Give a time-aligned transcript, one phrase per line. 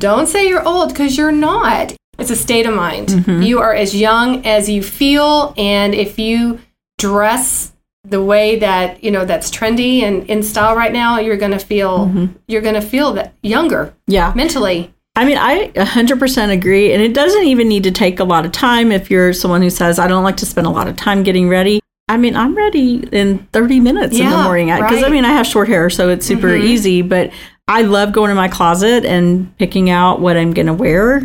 [0.00, 1.94] don't say you're old because you're not.
[2.18, 3.08] It's a state of mind.
[3.08, 3.42] Mm-hmm.
[3.42, 6.58] You are as young as you feel, and if you
[6.98, 7.72] dress
[8.04, 12.06] the way that you know that's trendy and in style right now, you're gonna feel
[12.06, 12.26] Mm-hmm.
[12.48, 14.32] you're gonna feel that younger Yeah.
[14.34, 14.92] mentally.
[15.16, 16.92] I mean, I 100% agree.
[16.92, 19.68] And it doesn't even need to take a lot of time if you're someone who
[19.68, 21.80] says, I don't like to spend a lot of time getting ready.
[22.08, 24.68] I mean, I'm ready in 30 minutes in the morning.
[24.68, 25.02] Because, I right.
[25.02, 25.12] Mm-hmm.
[25.12, 27.02] mean, I have short hair, so it's super easy.
[27.02, 27.32] But
[27.70, 31.24] I love going in my closet and picking out what I'm going to wear.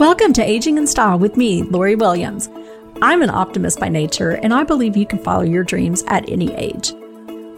[0.00, 2.48] Welcome to Aging in Style with me, Lori Williams.
[3.00, 6.52] I'm an optimist by nature, and I believe you can follow your dreams at any
[6.54, 6.94] age.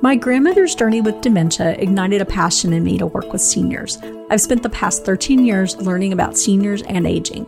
[0.03, 3.97] My grandmother's journey with dementia ignited a passion in me to work with seniors.
[4.29, 7.47] I've spent the past 13 years learning about seniors and aging.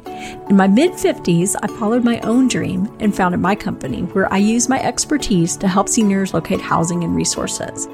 [0.48, 4.38] In my mid 50s, I followed my own dream and founded my company where I
[4.38, 7.86] use my expertise to help seniors locate housing and resources.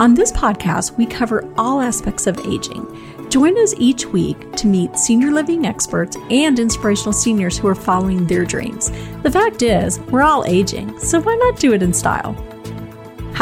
[0.00, 2.86] On this podcast, we cover all aspects of aging.
[3.28, 8.26] Join us each week to meet senior living experts and inspirational seniors who are following
[8.26, 8.90] their dreams.
[9.22, 12.34] The fact is, we're all aging, so why not do it in style?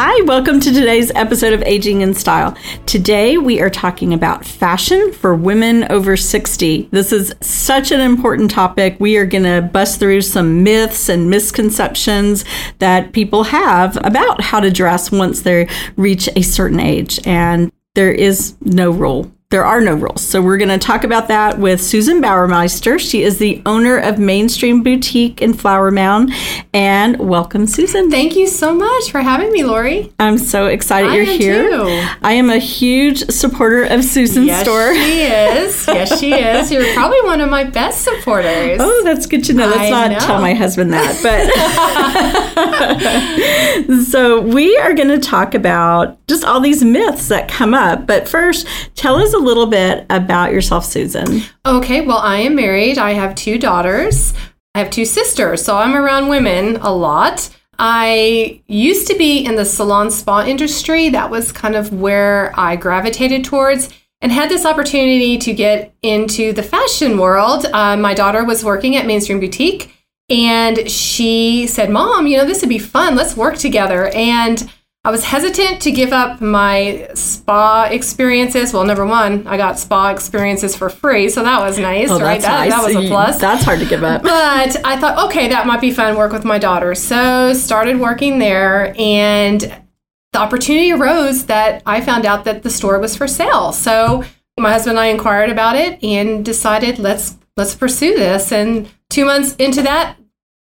[0.00, 2.56] Hi, welcome to today's episode of Aging in Style.
[2.86, 6.88] Today we are talking about fashion for women over 60.
[6.92, 8.94] This is such an important topic.
[9.00, 12.44] We are going to bust through some myths and misconceptions
[12.78, 17.18] that people have about how to dress once they reach a certain age.
[17.26, 19.32] And there is no rule.
[19.50, 20.20] There are no rules.
[20.20, 23.00] So we're going to talk about that with Susan Bauermeister.
[23.00, 26.34] She is the owner of Mainstream Boutique in Flower Mound.
[26.74, 28.10] And welcome, Susan.
[28.10, 30.12] Thank you so much for having me, Lori.
[30.18, 31.70] I'm so excited I you're am here.
[31.70, 32.06] too.
[32.20, 34.92] I am a huge supporter of Susan's store.
[34.92, 35.94] yes, store.
[35.94, 36.10] she is.
[36.10, 36.70] Yes, she is.
[36.70, 38.78] You're probably one of my best supporters.
[38.82, 39.66] Oh, that's good to know.
[39.66, 40.18] Let's I not know.
[40.18, 41.22] tell my husband that.
[43.88, 48.06] But so we are going to talk about just all these myths that come up.
[48.06, 51.42] But first, tell us a little bit about yourself, Susan.
[51.64, 52.98] Okay, well, I am married.
[52.98, 54.34] I have two daughters.
[54.74, 57.50] I have two sisters, so I'm around women a lot.
[57.78, 61.10] I used to be in the salon spa industry.
[61.10, 63.88] That was kind of where I gravitated towards
[64.20, 67.66] and had this opportunity to get into the fashion world.
[67.66, 69.94] Uh, my daughter was working at Mainstream Boutique
[70.28, 73.14] and she said, Mom, you know, this would be fun.
[73.14, 74.08] Let's work together.
[74.08, 74.70] And
[75.04, 78.72] I was hesitant to give up my spa experiences.
[78.74, 82.40] Well, number one, I got spa experiences for free, so that was nice, Oh, right?
[82.40, 82.70] that's That, nice.
[82.70, 83.40] that was a plus.
[83.40, 84.22] That's hard to give up.
[84.22, 86.16] But I thought, okay, that might be fun.
[86.16, 86.94] Work with my daughter.
[86.96, 89.60] So started working there, and
[90.32, 93.72] the opportunity arose that I found out that the store was for sale.
[93.72, 94.24] So
[94.58, 98.52] my husband and I inquired about it and decided let's let's pursue this.
[98.52, 100.16] And two months into that,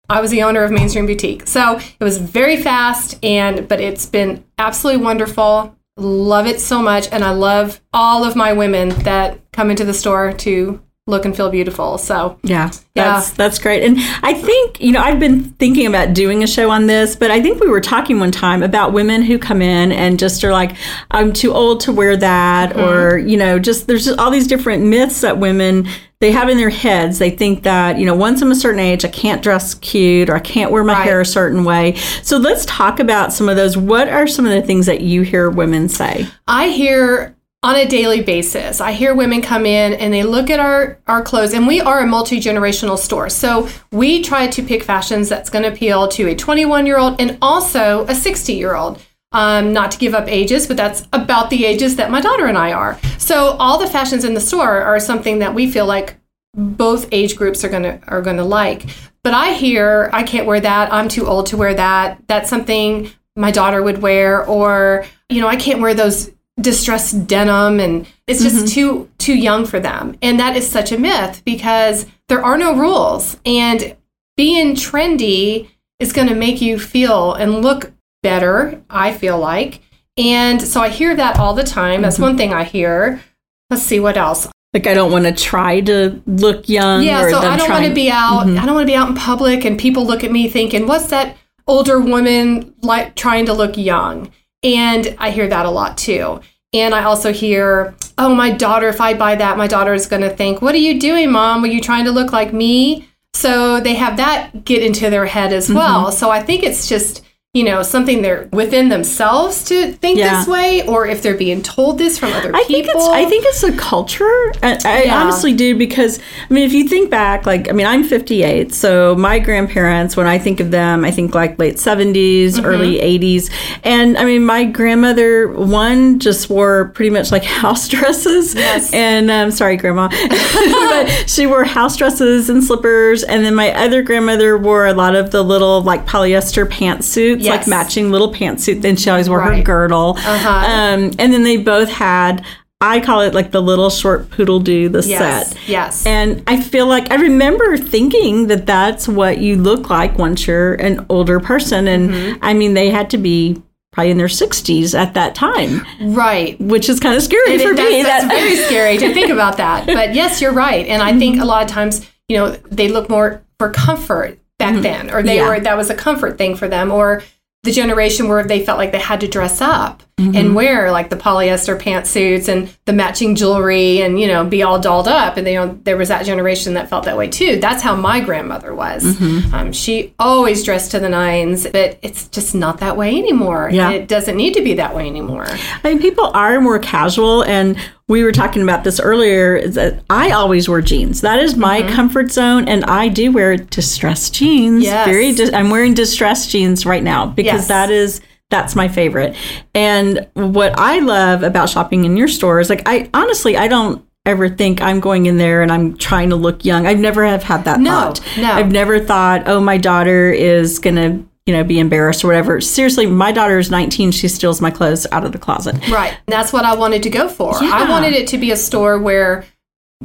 [0.10, 1.48] I was the owner of Mainstream Boutique.
[1.48, 5.76] So it was very fast, and but it's been absolutely wonderful.
[5.98, 9.94] Love it so much, and I love all of my women that come into the
[9.94, 11.98] store to look and feel beautiful.
[11.98, 13.14] So Yeah, Yeah.
[13.14, 13.82] that's that's great.
[13.82, 17.32] And I think, you know, I've been thinking about doing a show on this, but
[17.32, 20.52] I think we were talking one time about women who come in and just are
[20.52, 20.76] like,
[21.12, 22.80] I'm too old to wear that Mm-hmm.
[22.82, 25.88] or, you know, just there's just all these different myths that women
[26.20, 27.20] they have in their heads.
[27.20, 30.36] They think that, you know, once I'm a certain age, I can't dress cute or
[30.36, 31.04] I can't wear my Right.
[31.04, 31.96] hair a certain way.
[32.24, 33.78] So let's talk about some of those.
[33.78, 36.26] What are some of the things that you hear women say?
[36.48, 38.80] I hear on a daily basis.
[38.82, 42.00] I hear women come in and they look at our our clothes and we are
[42.02, 43.30] a multi-generational store.
[43.30, 48.04] So we try to pick fashions that's going to appeal to a 21-year-old and also
[48.04, 49.02] a 60-year-old.
[49.38, 52.58] Um, not to give up ages, but that's about the ages that my daughter and
[52.58, 53.00] I are.
[53.20, 56.18] So all the fashions in the store are something that we feel like
[56.56, 58.88] both age groups are gonna are gonna like.
[59.24, 60.92] But I hear I can't wear that.
[60.92, 62.18] I'm too old to wear that.
[62.26, 67.80] That's something my daughter would wear, or you know, I can't wear those distressed denim,
[67.80, 70.18] and it's just too too young for them.
[70.24, 73.96] And that is such a myth because there are no rules, and
[74.36, 75.70] being trendy
[76.00, 77.92] is going to make you feel and look
[78.28, 78.82] better.
[78.90, 79.82] I feel like,
[80.18, 82.02] and so I hear that all the time.
[82.02, 82.24] That's mm-hmm.
[82.24, 83.22] one thing I hear.
[83.70, 84.48] Let's see what else.
[84.74, 87.04] Like I don't want to try to look young.
[87.04, 88.46] Yeah, or so I don't want to be out.
[88.46, 88.60] Mm-hmm.
[88.60, 91.08] I don't want to be out in public, and people look at me thinking, "What's
[91.08, 91.38] that
[91.68, 94.32] older woman like trying to look young?"
[94.64, 96.42] And I hear that a lot too.
[96.74, 100.22] And I also hear, "Oh, my daughter, if I buy that, my daughter is going
[100.24, 101.62] to think, "What are you doing, mom?
[101.62, 105.54] Were you trying to look like me?" So they have that get into their head
[105.54, 105.78] as mm-hmm.
[105.78, 106.12] well.
[106.12, 107.24] So I think it's just
[107.58, 110.38] you know, something they're within themselves to think Yeah.
[110.40, 113.02] this way, or if they're being told this from other I think people.
[113.02, 114.24] it's I think it's a culture.
[114.62, 115.20] I, I Yeah.
[115.22, 116.20] honestly do because
[116.50, 120.28] I mean, if you think back, like I mean, I'm 58, so my grandparents, when
[120.28, 122.66] I think of them, I think like late 70s, Mm-hmm.
[122.66, 123.50] early 80s,
[123.84, 128.54] and I mean, my grandmother one just wore pretty much like house dresses.
[128.54, 128.94] Yes.
[128.94, 130.10] And um, sorry, grandma,
[130.52, 135.16] but she wore house dresses and slippers, and then my other grandmother wore a lot
[135.16, 137.68] of the little like polyester pantsuits, Yes.
[137.68, 138.82] matching little pantsuit.
[138.82, 140.16] Then she always wore her girdle.
[140.18, 140.50] Uh-huh.
[140.50, 142.46] Um, and then they both had,
[142.80, 145.68] I call it like the little short poodle do, the yes, set.
[145.68, 146.06] yes.
[146.06, 150.76] And I feel like I remember thinking that that's what you look like once you're
[150.76, 151.88] an older person.
[151.88, 152.40] And Mm-hmm.
[152.44, 153.62] I mean, they had to be
[153.92, 155.84] probably in their 60s at that time,
[156.14, 156.60] right.
[156.62, 158.04] which is kind of scary And for it- that's, me.
[158.04, 159.88] that's that- very scary to think about that.
[159.88, 160.86] But yes, you're right.
[160.86, 164.80] And I think a lot of times, you know, they look more for comfort back
[164.84, 165.48] then, or they Yeah.
[165.50, 167.24] were that was a comfort thing for them, or
[167.68, 170.36] the generation where they felt like they had to dress up Mm-hmm.
[170.36, 174.80] and wear like the polyester pantsuits and the matching jewelry and you know be all
[174.80, 177.60] dolled up and they you know there was that generation that felt that way too
[177.60, 179.54] that's how my grandmother was Mm-hmm.
[179.54, 183.92] um, she always dressed to the nines but it's just not that way anymore Yeah.
[183.92, 185.46] It doesn't need to be that way anymore
[185.84, 189.56] I mean, people are more casual, and we were talking about this earlier.
[189.56, 191.22] Is that I always wear jeans.
[191.22, 191.96] That is my mm-hmm.
[191.96, 194.84] comfort zone, and I do wear distressed jeans.
[194.84, 195.08] Yes.
[195.08, 195.34] Very.
[195.34, 197.68] Dis- I'm wearing distressed jeans right now because Yes.
[197.68, 199.36] that is that's my favorite.
[199.74, 204.06] And what I love about shopping in your store is like I honestly I don't
[204.26, 206.86] ever think I'm going in there and I'm trying to look young.
[206.86, 208.22] I've never have had that No, thought.
[208.38, 208.52] no.
[208.52, 212.62] I've never thought, oh, my daughter is gonna you know be embarrassed or whatever.
[212.62, 214.12] Seriously, my daughter is 19.
[214.12, 215.76] She steals my clothes out of the closet.
[215.90, 216.16] Right.
[216.28, 217.54] That's what I wanted to go for.
[217.62, 217.72] Yeah.
[217.74, 219.46] I wanted it to be a store where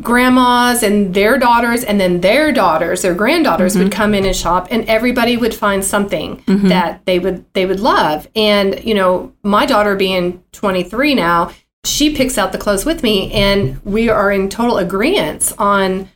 [0.00, 3.83] grandmas and their daughters and then their daughters, their granddaughters Mm-hmm.
[3.85, 7.81] would come in and shop and everybody would find something that they would they would
[7.81, 8.27] love.
[8.35, 11.53] And you know, my daughter being 23 now,
[11.85, 16.09] she picks out the clothes with me and we are in total agreement on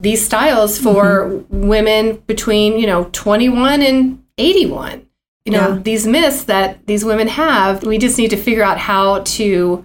[0.00, 1.68] these styles for Mm-hmm.
[1.68, 5.06] women between, you know, 21 and 81
[5.44, 5.78] you know Yeah.
[5.82, 9.84] these myths that these women have we just need to figure out how to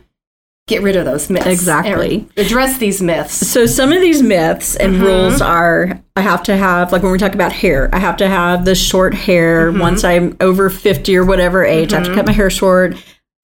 [0.67, 2.27] get rid of those myths Exactly.
[2.37, 5.03] address these myths So some of these myths and Mm-hmm.
[5.03, 8.27] rules are I have to have like when we talk about hair, I have to
[8.27, 9.79] have the short hair Mm-hmm.
[9.81, 11.91] once I'm over 50 or whatever age.
[11.93, 12.95] I have to cut my hair short.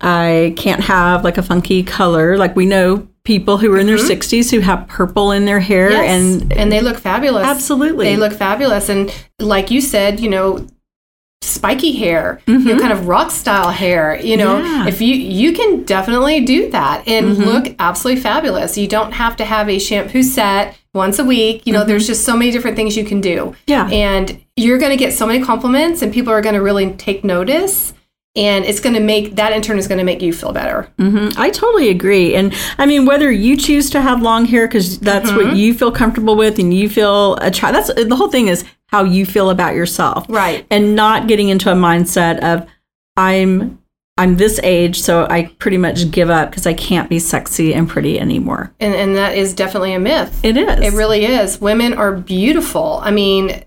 [0.01, 2.37] I can't have like a funky color.
[2.37, 5.89] Like we know people who are in their 60s who have purple in their hair
[5.89, 6.03] Mm-hmm.
[6.03, 8.05] Yes, and and they look fabulous Absolutely.
[8.05, 10.67] they look fabulous and like you said you know
[11.55, 14.65] spiky hair you know kind of rock style hair you know Mm-hmm.
[14.83, 14.87] Yeah.
[14.87, 17.43] if you you can definitely do that and Mm-hmm.
[17.51, 21.73] look absolutely fabulous you don't have to have a shampoo set once a week you
[21.73, 23.55] know there's just so many different things you can do Mm-hmm.
[23.75, 23.87] Yeah.
[23.89, 24.25] and
[24.55, 27.93] you're going to get so many compliments and people are going to really take notice
[28.37, 30.79] and it's going to make that in turn is going to make you feel better
[30.99, 31.39] Mm-hmm.
[31.39, 32.35] I totally agree.
[32.35, 35.37] And I mean, whether you choose to have long hair because that's Mm-hmm.
[35.49, 38.63] what you feel comfortable with and you feel attracted, that's the whole thing is
[38.95, 40.25] how you feel about yourself.
[40.29, 40.65] Right.
[40.69, 42.67] And not getting into a mindset of,
[43.17, 43.79] I'm.
[44.17, 47.89] I'm this age, so I pretty much give up because I can't be sexy and
[47.89, 48.71] pretty anymore.
[48.79, 50.79] and and that is definitely a myth It is.
[50.79, 51.59] It really is.
[51.59, 53.01] Women are beautiful.
[53.03, 53.65] I mean,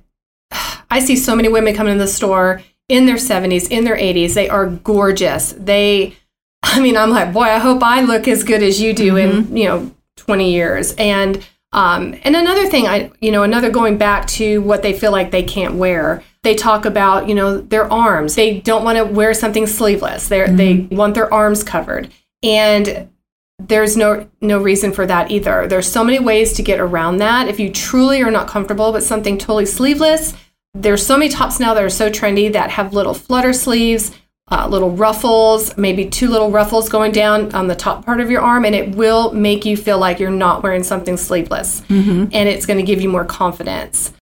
[0.90, 4.32] I see so many women coming in the store in their 70s, in their 80s.
[4.32, 5.52] They are gorgeous.
[5.52, 6.16] They,
[6.62, 9.31] I mean, I'm like, boy, I hope I look as good as you do in,
[9.31, 9.54] mm-hmm.
[9.54, 10.94] you know, 20 years.
[10.94, 15.12] And, um, and another thing, I, you know, another going back to what they feel
[15.12, 16.23] like they can't wear.
[16.43, 18.35] They talk about, you know, their arms.
[18.35, 20.29] They don't want to wear something sleeveless.
[20.29, 22.11] They they want their arms covered.
[22.43, 23.11] And
[23.59, 25.67] there's no no reason for that either.
[25.67, 27.48] There's so many ways to get around that.
[27.48, 30.34] If you truly are not comfortable with something totally sleeveless,
[30.75, 34.13] there's so many tops now that are so trendy that have little flutter sleeves,
[34.50, 38.40] uh, little ruffles, maybe two little ruffles going down on the top part of your
[38.40, 42.26] arm, and it will make you feel like you're not wearing something sleeveless, mm-hmm.
[42.32, 44.12] and it's going to give you more confidence.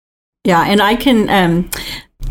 [0.45, 1.71] Yeah, and I can um,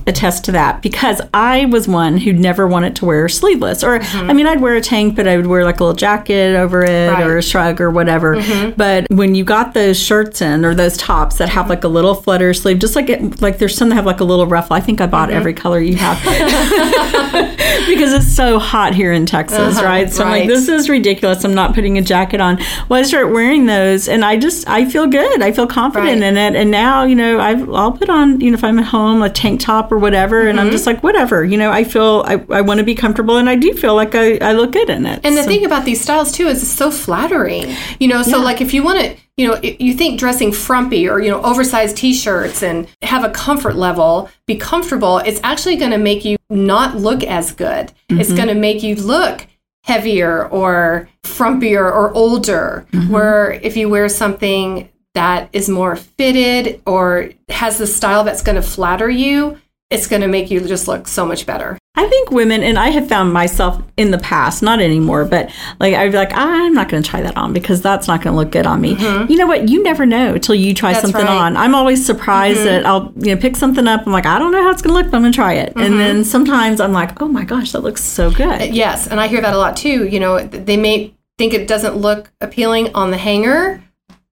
[0.08, 3.84] attest to that because I was one who never wanted to wear sleeveless.
[3.84, 4.30] Or, mm-hmm.
[4.30, 6.84] I mean, I'd wear a tank, but I would wear like a little jacket over
[6.84, 7.26] it Right.
[7.26, 8.36] or a shrug or whatever.
[8.36, 8.72] Mm-hmm.
[8.78, 12.14] But when you got those shirts in or those tops that have like a little
[12.14, 14.76] flutter sleeve, just like it, like there's some that have like a little ruffle.
[14.76, 16.18] I think I bought every color you have
[17.88, 20.12] because it's so hot here in Texas, Uh-huh, right?
[20.12, 21.44] So I'm like, this is ridiculous.
[21.44, 22.60] I'm not putting a jacket on.
[22.90, 25.42] Well, I start wearing those, and I just I feel good.
[25.42, 26.24] I feel confident Right.
[26.24, 26.56] in it.
[26.56, 29.30] And now, you know, I've, I'll put on, you know, if I'm at home, a
[29.30, 30.68] tank top or whatever, and Mm-hmm.
[30.68, 31.44] I'm just like, whatever.
[31.44, 34.16] You know, I feel I, I want to be comfortable, and I do feel like
[34.16, 35.20] I, I look good in it.
[35.24, 37.76] And the So- thing about these styles too is it's so flattering.
[38.00, 38.44] You know, so Yeah.
[38.44, 41.98] like if you want to you know, you think dressing frumpy or, you know, oversized
[41.98, 46.38] t shirts and have a comfort level, be comfortable, it's actually going to make you
[46.50, 47.88] not look as good.
[48.10, 48.22] Mm-hmm.
[48.22, 49.48] It's going to make you look
[49.84, 52.88] heavier or frumpier or older.
[52.92, 53.12] Mm-hmm.
[53.12, 58.56] Where if you wear something that is more fitted or has the style that's going
[58.56, 61.78] to flatter you, it's going to make you just look so much better.
[61.98, 65.50] I think women, and I have found myself in the past, not anymore, but
[65.80, 68.34] like I'd be like, I'm not going to try that on because that's not going
[68.34, 68.96] to look good on me.
[68.96, 69.32] Mm-hmm.
[69.32, 69.70] You know what?
[69.70, 71.38] You never know till you try that's something right.
[71.38, 71.56] on.
[71.56, 72.66] I'm always surprised mm-hmm.
[72.68, 74.06] that I'll you know pick something up.
[74.06, 75.54] I'm like, I don't know how it's going to look, but I'm going to try
[75.54, 75.70] it.
[75.70, 75.80] Mm-hmm.
[75.80, 78.62] And then sometimes I'm like, oh my gosh, that looks so good.
[78.62, 80.08] Uh, yes, and I hear that a lot too.
[80.08, 83.82] You know, they may think it doesn't look appealing on the hanger.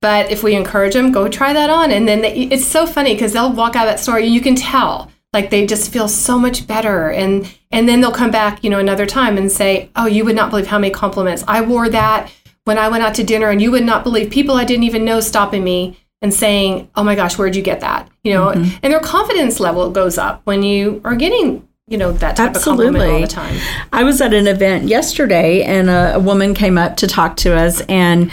[0.01, 1.89] But if we encourage them, go try that on.
[1.89, 4.41] And then they, it's so funny because they'll walk out of that store, and you
[4.41, 8.63] can tell like they just feel so much better and and then they'll come back
[8.63, 11.59] you know another time and say oh you would not believe how many compliments i
[11.59, 12.31] wore that
[12.63, 15.03] when i went out to dinner and you would not believe people i didn't even
[15.03, 18.77] know stopping me and saying oh my gosh where'd you get that you know mm-hmm.
[18.83, 22.87] and their confidence level goes up when you are getting you know that type Absolutely.
[22.87, 23.87] of compliment all the time.
[23.91, 27.53] I was at an event yesterday, and a, a woman came up to talk to
[27.53, 28.31] us, and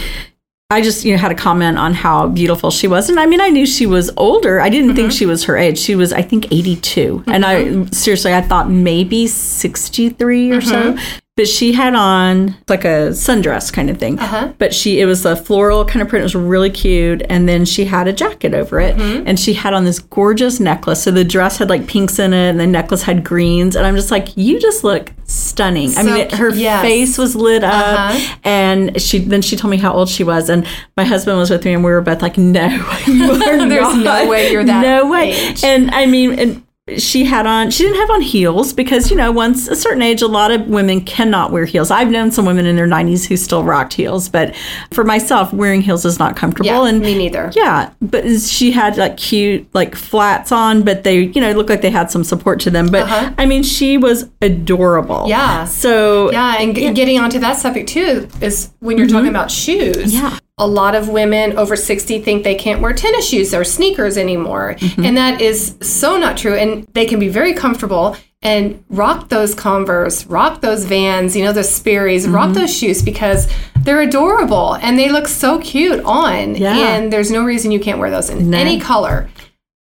[0.70, 3.40] I just you know had a comment on how beautiful she was, and I mean
[3.40, 4.60] I knew she was older.
[4.60, 4.96] I didn't mm-hmm.
[4.96, 5.78] think she was her age.
[5.78, 7.30] She was I think eighty two, mm mm-hmm.
[7.30, 10.96] and I seriously I thought maybe sixty three or mm-hmm.
[10.96, 14.18] so but she had on like a sundress kind of thing.
[14.18, 14.52] Uh-huh.
[14.58, 16.20] But she it was a floral kind of print.
[16.20, 19.26] It was really cute, and then she had a jacket over it, mm-hmm.
[19.26, 21.02] and she had on this gorgeous necklace.
[21.02, 23.96] So the dress had like pinks in it, and the necklace had greens, and I'm
[23.96, 25.88] just like, you just look stunning.
[25.88, 26.82] So, I mean, it, her yes.
[26.82, 28.36] face was lit up, uh-huh.
[28.44, 30.66] and she then she told me how old she was, and
[30.98, 32.68] my husband was with me, and we were both like, no,
[33.06, 33.96] There's not.
[33.96, 34.82] no way you're that.
[34.82, 35.32] No way.
[35.32, 35.64] Age.
[35.64, 36.62] And I mean, and
[36.98, 40.22] she had on she didn't have on heels because you know once a certain age
[40.22, 41.90] a lot of women cannot wear heels.
[41.90, 44.54] I've known some women in their 90s who still rocked heels but
[44.92, 47.52] for myself wearing heels is not comfortable yeah, and me neither.
[47.54, 51.82] Yeah but she had like cute like flats on but they you know looked like
[51.82, 53.32] they had some support to them but uh-huh.
[53.38, 55.24] i mean she was adorable.
[55.28, 55.64] Yeah.
[55.64, 59.16] So yeah and g- getting onto that subject too is when you're mm-hmm.
[59.16, 63.28] talking about shoes yeah a lot of women over 60 think they can't wear tennis
[63.28, 64.76] shoes or sneakers anymore.
[64.78, 65.04] Mm-hmm.
[65.04, 66.54] And that is so not true.
[66.54, 71.52] And they can be very comfortable and rock those Converse, rock those Vans, you know,
[71.52, 72.34] those Sperry's, mm-hmm.
[72.34, 76.54] rock those shoes because they're adorable and they look so cute on.
[76.54, 76.76] Yeah.
[76.76, 78.58] And there's no reason you can't wear those in no.
[78.58, 79.28] any color.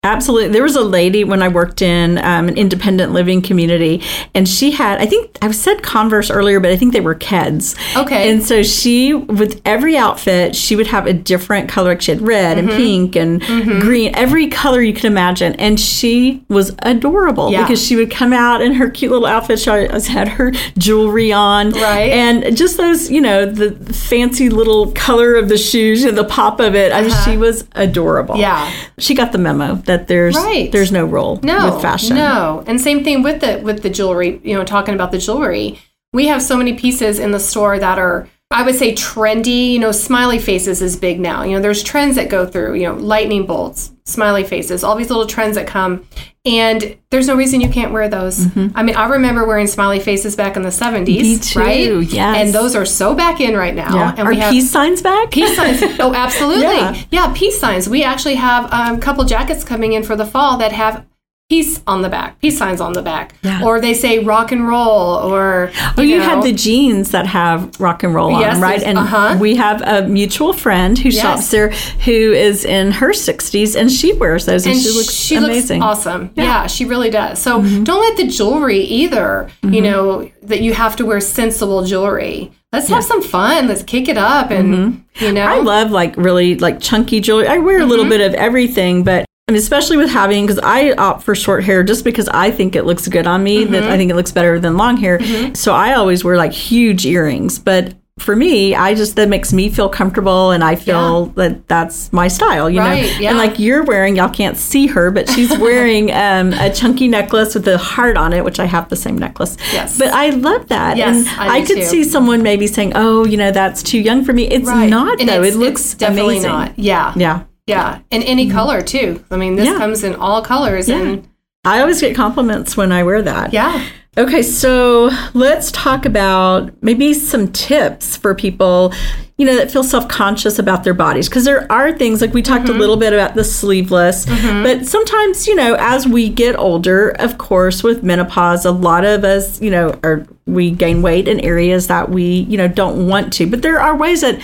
[0.10, 0.50] Absolutely.
[0.50, 4.02] There was a lady when I worked in um, an independent living community,
[4.34, 7.78] and she had, I think I've said Converse earlier, but I think they were Keds.
[7.96, 8.32] Okay.
[8.32, 11.90] And so she, with every outfit, she would have a different color.
[11.90, 12.70] Like she had red mm-hmm.
[12.70, 13.80] and pink and mm-hmm.
[13.82, 15.54] green, every color you could imagine.
[15.56, 17.62] And she was adorable yeah.
[17.62, 19.60] because she would come out in her cute little outfit.
[19.60, 21.72] She always had her jewelry on.
[21.72, 22.12] Right.
[22.12, 26.60] And just those, you know, the fancy little color of the shoes and the pop
[26.60, 26.92] of it.
[26.92, 27.00] Uh-huh.
[27.00, 27.40] I mean, she uh-huh.
[27.40, 28.38] was adorable.
[28.38, 28.72] Yeah.
[28.98, 30.72] She got the memo that there's right.
[30.72, 32.16] there's no role no, with fashion.
[32.16, 34.40] No, and same thing with the with the jewelry.
[34.44, 35.80] You know, talking about the jewelry,
[36.14, 39.80] we have so many pieces in the store that are I would say trendy, you
[39.80, 41.44] know, smiley faces is big now.
[41.44, 45.10] You know, there's trends that go through, you know, lightning bolts, smiley faces, all these
[45.10, 46.08] little trends that come.
[46.50, 48.40] And there's no reason you can't wear those.
[48.40, 48.76] Mm-hmm.
[48.78, 52.02] I mean, I remember wearing smiley faces back in the 70s, right?
[52.12, 52.38] Yes.
[52.38, 53.94] And those are so back in right now.
[53.94, 54.16] Yeah.
[54.18, 55.32] And are we have peace signs back?
[55.32, 55.80] Peace signs.
[56.00, 56.64] Oh, absolutely.
[56.64, 57.04] yeah.
[57.12, 57.90] yeah, peace signs.
[57.90, 61.06] We actually have um, a couple jackets coming in for the fall that have
[61.50, 63.66] peace on the back, peace signs on the back, yeah.
[63.66, 66.24] or they say rock and roll, or you oh, you know.
[66.24, 68.84] had the jeans that have rock and roll on yes, right?
[68.84, 69.38] And uh-huh.
[69.42, 71.22] we have a mutual friend who yes.
[71.22, 75.12] shops there who is in her sixties, and she wears those, and, and she looks
[75.12, 76.32] she amazing, looks awesome.
[76.36, 76.44] Yeah.
[76.44, 76.68] yeah.
[76.68, 77.42] she really does.
[77.42, 77.84] So mm-hmm.
[77.84, 79.50] don't let the jewelry either.
[79.64, 79.74] Mm-hmm.
[79.74, 82.52] You know that you have to wear sensible jewelry.
[82.72, 83.68] Let's have some fun.
[83.68, 85.26] Let's kick it up and mm-hmm.
[85.26, 85.42] you know.
[85.42, 87.48] I love like really like chunky jewelry.
[87.48, 88.12] I wear a little mm-hmm.
[88.12, 92.04] bit of everything, but Mean, especially with having, because I opt for short hair just
[92.04, 93.74] because I think it looks good on me, mm-hmm.
[93.74, 95.20] that I think it looks better than long hair.
[95.20, 95.54] Mm-hmm.
[95.56, 97.60] So I always wear like huge earrings.
[97.60, 101.34] But for me, I just, that makes me feel comfortable and I feel yeah.
[101.36, 103.20] that that's my style, you right, know?
[103.20, 103.30] Yeah.
[103.30, 107.56] And like you're wearing, y'all can't see her, but she's wearing um, a chunky necklace
[107.56, 109.58] with a heart on it, which I have the same necklace.
[109.72, 109.98] Yes.
[109.98, 110.98] But I love that.
[110.98, 111.86] Yes, and I, I could too.
[111.86, 114.48] see someone maybe saying, oh, you know, that's too young for me.
[114.48, 114.90] It's right.
[114.90, 115.44] not, and though.
[115.44, 116.52] It looks definitely amazing.
[116.52, 116.78] not.
[116.78, 117.14] Yeah.
[117.16, 117.44] Yeah.
[117.70, 118.56] Yeah, and any mm-hmm.
[118.56, 119.24] color too.
[119.32, 119.78] I mean, this yeah.
[119.78, 120.90] comes in all colors.
[120.90, 121.02] Yeah.
[121.02, 121.28] And
[121.64, 123.54] I always get compliments when I wear that.
[123.54, 123.86] Yeah.
[124.18, 128.92] Okay, so let's talk about maybe some tips for people,
[129.38, 132.66] you know, that feel self-conscious about their bodies because there are things like we talked
[132.66, 132.76] mm-hmm.
[132.76, 134.64] a little bit about the sleeveless, mm-hmm.
[134.64, 139.24] but sometimes, you know, as we get older, of course, with menopause, a lot of
[139.24, 143.32] us, you know, are we gain weight in areas that we, you know, don't want
[143.34, 143.48] to.
[143.48, 144.42] But there are ways that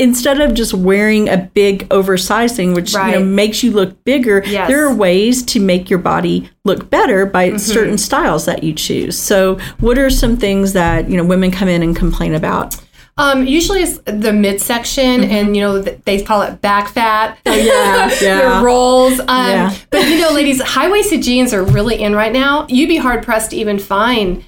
[0.00, 4.42] instead of just wearing a big oversized thing, which you know makes you look bigger,
[4.46, 4.68] Yes.
[4.68, 7.58] there are ways to make your body look better by Mm-hmm.
[7.58, 9.16] certain styles that you choose.
[9.18, 12.76] So, what are some things that you know women come in and complain about?
[13.18, 17.38] Um, usually it's the midsection, and you know they call it back fat.
[17.44, 17.66] Mm-hmm.
[17.66, 19.20] yeah, Their rolls.
[19.20, 19.74] Um, Yeah.
[19.90, 22.66] But you know, ladies, high waisted jeans are really in right now.
[22.68, 24.44] You'd be hard pressed to even find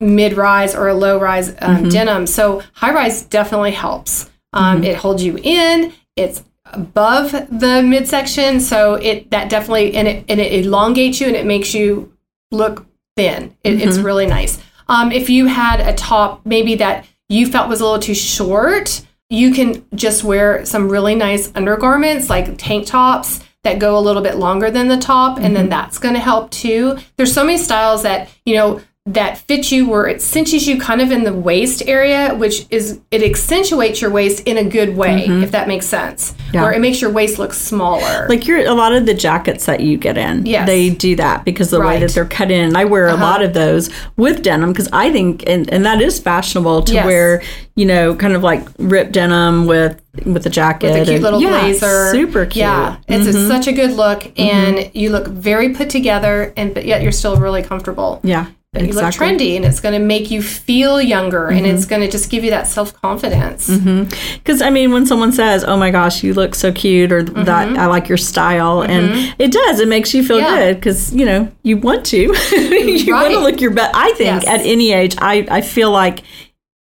[0.00, 1.88] mid rise or a low rise um, Mm-hmm.
[1.90, 2.26] denim.
[2.26, 4.28] So high rise definitely helps.
[4.56, 5.92] Um, It holds you in.
[6.16, 11.36] It's above the midsection, so it that definitely and it and it elongates you and
[11.36, 12.12] it makes you
[12.50, 12.86] look
[13.16, 13.54] thin.
[13.62, 14.06] It, It's Mm-hmm.
[14.06, 14.58] really nice.
[14.88, 19.02] Um, if you had a top maybe that you felt was a little too short,
[19.30, 24.22] you can just wear some really nice undergarments like tank tops that go a little
[24.22, 25.54] bit longer than the top, and Mm-hmm.
[25.54, 26.96] then that's going to help too.
[27.16, 31.00] There's so many styles that you know that fit you where it cinches you kind
[31.00, 35.26] of in the waist area, which is it accentuates your waist in a good way,
[35.26, 36.32] if that makes sense.
[36.32, 36.54] Mm-hmm.
[36.54, 36.62] Yeah.
[36.62, 38.26] Where it makes your waist look smaller.
[38.28, 40.66] Like your a lot of the jackets that you get in, Yes.
[40.66, 41.96] they do that because the way Right.
[41.96, 42.06] Uh-huh.
[42.06, 42.74] that they're cut in.
[42.74, 46.18] I wear a lot of those with denim because I think, and, and that is
[46.18, 47.06] fashionable to Yes.
[47.06, 47.42] wear,
[47.76, 51.40] you know, kind of like ripped denim with with a jacket, the cute and- little
[51.42, 52.10] yeah, blazer.
[52.10, 52.56] super cute.
[52.56, 56.86] Yeah, it's a- such a good look, and you look very put together, and but
[56.86, 58.20] yet you're still really comfortable.
[58.24, 58.46] yeah,
[58.78, 61.74] But you look trendy, and it's going to make you feel younger, and Mm-hmm.
[61.76, 63.68] it's going to just give you that self confidence.
[63.70, 67.76] Because I mean, when someone says, "Oh my gosh, you look so cute," or that
[67.78, 70.46] I like your style, and it does, it makes you feel Mm-hmm.
[70.56, 70.66] Yeah.
[70.72, 73.94] good because you know you want to, you want to look your best.
[73.94, 74.46] I think Yes.
[74.46, 76.22] at any age, I I feel like.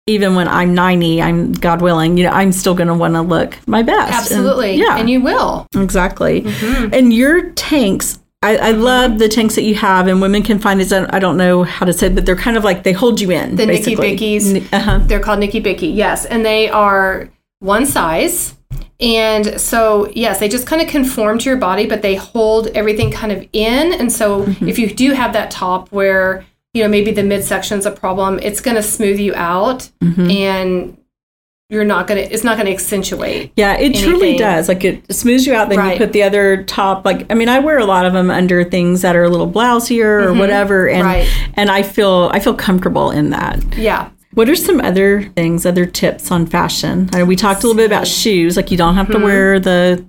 [0.05, 3.21] Even when I'm 90, I'm God willing, you know, I'm still going to want to
[3.21, 4.07] look my best.
[4.11, 4.97] And- Absolutely, yeah.
[4.97, 5.65] and you will.
[5.73, 6.41] Exactly.
[6.41, 6.93] Mm-hmm.
[6.93, 10.79] And your tanks, I, I love the tanks that you have, and women can find
[10.79, 10.91] these.
[10.93, 13.31] I don't know how to say, it, but they're kind of like they hold you
[13.31, 13.55] in.
[13.55, 14.17] The Nikki basically.
[14.17, 14.73] Bickies.
[14.73, 14.99] Uh-huh.
[15.03, 18.55] They're called Nikki Bicky, yes, and they are one size.
[18.99, 23.11] And so, yes, they just kind of conform to your body, but they hold everything
[23.11, 23.93] kind of in.
[23.93, 24.67] And so, Mm-hmm.
[24.69, 28.61] if you do have that top where, you know, maybe the midsection's a problem, it's
[28.61, 30.29] going to smooth you out Mm-hmm.
[30.29, 30.97] and
[31.73, 33.51] you're not to, it's not to accentuate.
[33.57, 34.67] Yeah, it truly does.
[34.69, 35.69] Like it smooths you out.
[35.69, 35.93] Then Right.
[35.93, 37.03] you put the other top.
[37.03, 39.49] Like I mean, I wear a lot of them under things that are a little
[39.51, 41.07] blousier or whatever, and Mm-hmm.
[41.07, 41.51] Right.
[41.55, 43.61] and I feel I feel comfortable in that.
[43.75, 44.09] Yeah.
[44.33, 47.09] What are some other things, other tips on fashion?
[47.13, 48.55] I know we talked a little bit about shoes.
[48.57, 49.23] Like you don't have to Mm-hmm.
[49.23, 50.03] wear the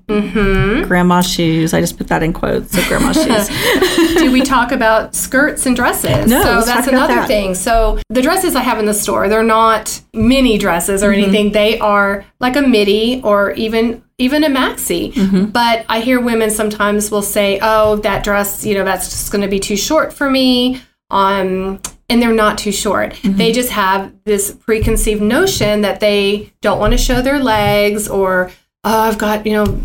[0.87, 1.75] grandma shoes.
[1.75, 2.73] I just put that in quotes.
[2.73, 4.15] The grandma shoes.
[4.17, 6.31] do we talk about skirts and dresses?
[6.31, 7.29] No, so that's another that.
[7.29, 7.55] thing.
[7.55, 11.23] So the dresses I have in the store, they're not mini dresses or Mm-hmm.
[11.23, 11.53] anything.
[11.53, 15.13] They are like a midi or even even a maxi.
[15.13, 15.47] Mm-hmm.
[15.47, 19.43] But I hear women sometimes will say, "Oh, that dress, you know, that's just going
[19.43, 23.15] to be too short for me." Um and they're not too short.
[23.15, 23.37] Mm-hmm.
[23.37, 28.51] They just have this preconceived notion that they don't want to show their legs or
[28.85, 29.81] oh, I've got, you know,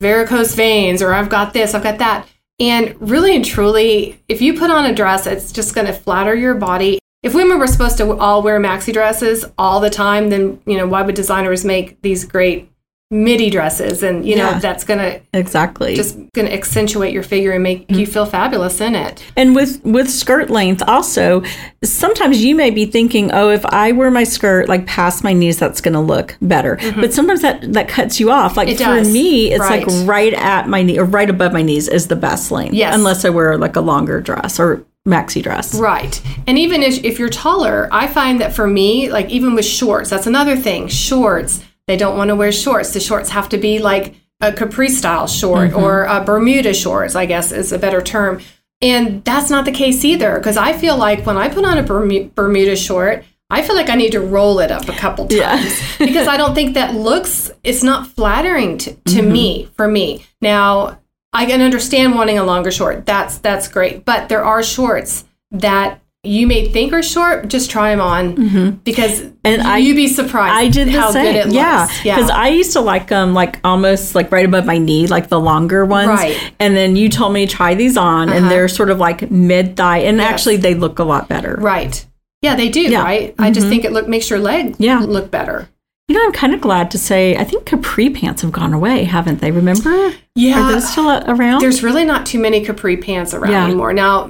[0.00, 2.26] varicose veins or I've got this, I've got that.
[2.60, 6.34] And really and truly, if you put on a dress, it's just going to flatter
[6.34, 6.98] your body.
[7.22, 10.86] If women were supposed to all wear maxi dresses all the time, then, you know,
[10.86, 12.70] why would designers make these great
[13.10, 14.02] midi dresses?
[14.02, 14.58] And, you know, Yeah.
[14.58, 15.94] that's to exactly.
[15.94, 19.22] just to accentuate your figure and make you feel fabulous in it.
[19.36, 21.42] And with with skirt length also,
[21.82, 25.58] sometimes you may be thinking, "Oh, if I wear my skirt like past my knees,
[25.58, 28.56] that's to look better." But sometimes that that cuts you off.
[28.56, 28.82] Like Mm-hmm.
[28.82, 29.12] It for does.
[29.12, 29.86] me, it's Right.
[29.86, 32.74] like right at my knee or right above my knees is the best length.
[32.74, 32.94] Yes.
[32.94, 35.74] unless I wear like a longer dress or maxi dress.
[35.74, 36.20] Right.
[36.46, 40.10] And even if, if you're taller, I find that for me, like even with shorts,
[40.10, 40.86] that's another thing.
[40.88, 42.92] Shorts, they don't want to wear shorts.
[42.92, 45.82] The shorts have to be like a capri style short mm-hmm.
[45.82, 48.40] or a Bermuda shorts, I guess is a better term.
[48.80, 50.38] And that's not the case either.
[50.38, 53.94] Because I feel like when I put on a Bermuda short, I feel like I
[53.96, 55.72] need to roll it up a couple times Yeah.
[55.98, 60.26] because I don't think that looks, it's not flattering to, to me, for me.
[60.42, 61.00] Now,
[61.32, 63.06] I can understand wanting a longer short.
[63.06, 64.04] That's that's great.
[64.04, 67.48] But there are shorts that you may think are short.
[67.48, 69.34] Just try them on because Mm-hmm.
[69.44, 70.54] And you, I- you'd be surprised.
[70.54, 71.24] I did the how same.
[71.24, 71.54] good it looks.
[71.54, 72.16] yeah, yeah.
[72.16, 75.40] because I used to like them like almost like right above my knee, like the
[75.40, 76.08] longer ones.
[76.08, 76.52] Right.
[76.60, 78.48] And then you told me try these on, and Uh-huh.
[78.48, 80.30] they're sort of like mid thigh, and Yes.
[80.32, 81.56] actually they look a lot better.
[81.60, 82.04] right.
[82.42, 82.80] Yeah, they do.
[82.82, 82.98] Yeah.
[82.98, 83.04] Mm-hmm.
[83.04, 83.34] Right.
[83.38, 85.00] I just think it look makes your leg Yeah.
[85.00, 85.68] look better.
[86.06, 89.04] You know, I'm kind of glad to say I think capri pants have gone away,
[89.04, 89.50] haven't they?
[89.50, 90.14] Remember?
[90.36, 90.60] Yeah.
[90.68, 91.60] Are those still around?
[91.60, 93.64] There's really not too many capri pants around Yeah.
[93.64, 93.92] anymore.
[93.92, 94.28] Now,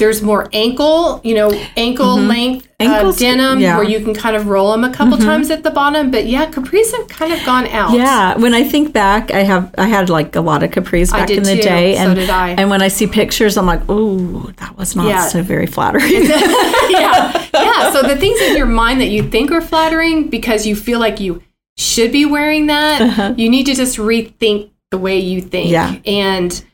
[0.00, 3.18] there's more ankle, you know, ankle length uh, Mm-hmm.
[3.18, 3.68] Denim yeah.
[3.68, 3.76] Mm-hmm.
[3.78, 6.10] where you can kind of roll them a couple times at the bottom.
[6.10, 7.92] But yeah, capris have kind of gone out.
[7.92, 11.28] yeah, when I think back, I have I had like a lot of capris back
[11.30, 11.62] in the too.
[11.62, 12.50] day, So and did I.
[12.50, 15.26] and when I see pictures, I'm like, oh, that was not Yeah.
[15.28, 16.10] so very flattering.
[16.88, 17.46] yeah.
[17.54, 17.92] Yeah.
[17.92, 21.20] So the things in your mind that you think are flattering because you feel like
[21.20, 21.42] you
[21.76, 23.38] should be wearing that.
[23.38, 25.74] You need to just rethink the way you think.
[25.76, 25.98] Uh-huh.
[26.04, 26.10] Yeah.
[26.12, 26.64] And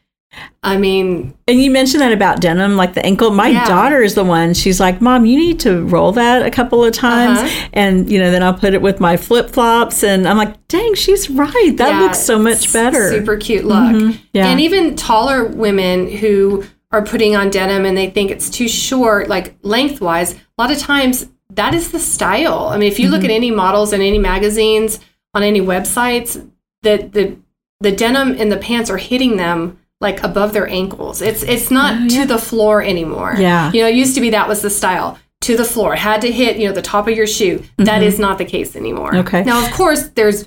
[0.62, 3.30] I mean, And you mentioned that about denim, like the ankle.
[3.30, 3.66] My Yeah.
[3.66, 4.52] daughter is the one.
[4.54, 7.68] She's like, "Mom, you need to roll that a couple of times." Uh-huh.
[7.72, 10.94] And you know, then I'll put it with my flip flops, and I'm like, "Dang,
[10.94, 11.74] she's right.
[11.76, 14.14] That yeah, looks so much better." Super cute look.
[14.32, 14.48] Yeah.
[14.48, 19.28] And even taller women who are putting on denim and they think it's too short,
[19.28, 22.70] like lengthwise, a lot of times that is the style.
[22.72, 23.30] I mean, if you look Mm-hmm.
[23.30, 24.98] at any models in any magazines,
[25.34, 26.40] on any websites,
[26.82, 27.36] the the
[27.80, 31.22] the denim and the pants are hitting them like above their ankles.
[31.22, 33.34] It's it's not to the floor anymore.
[33.36, 33.72] Oh, Yeah.
[33.72, 35.18] You know, it used to be that was the style.
[35.42, 35.94] To the floor.
[35.94, 37.62] It had to hit, you know, the top of your shoe.
[37.76, 39.10] That is not the case anymore.
[39.12, 39.28] Mm-hmm.
[39.28, 39.42] Okay.
[39.44, 40.46] Now, of course, there's